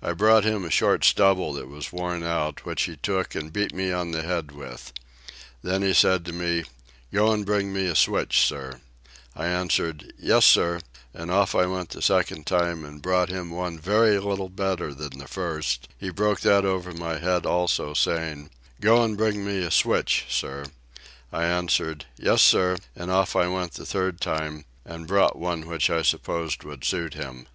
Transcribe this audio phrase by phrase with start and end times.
[0.00, 3.74] I brought him a short stubble that was worn out, which he took and beat
[3.74, 4.92] me on the head with.
[5.64, 6.62] Then he said to me,
[7.12, 8.80] "Go and bring me a switch, sir;"
[9.34, 10.78] I answered "Yes, sir;"
[11.12, 15.18] and off I went the second time, and brought him one very little better than
[15.18, 18.50] the first; he broke that over my head also, saying,
[18.80, 20.66] "Go and bring me a switch, sir;"
[21.32, 25.90] I answered, "Yes, sir," and off I went the third time, and brought one which
[25.90, 27.48] I supposed would suit him.